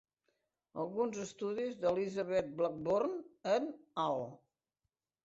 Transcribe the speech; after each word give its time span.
Alguns 0.83 1.19
estudis 1.25 1.75
d'Elizabeth 1.83 2.49
Blackburn 2.63 3.13
et 3.57 3.69
al. 4.07 4.25